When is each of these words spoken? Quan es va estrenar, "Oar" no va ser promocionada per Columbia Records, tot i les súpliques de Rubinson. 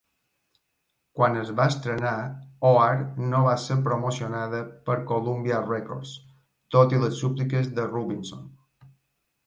Quan 1.19 1.35
es 1.41 1.51
va 1.59 1.67
estrenar, 1.73 2.13
"Oar" 2.71 2.87
no 3.35 3.43
va 3.49 3.55
ser 3.65 3.79
promocionada 3.89 4.65
per 4.89 4.99
Columbia 5.15 5.63
Records, 5.69 6.19
tot 6.79 6.99
i 7.01 7.05
les 7.07 7.19
súpliques 7.25 7.75
de 7.79 7.91
Rubinson. 7.97 8.53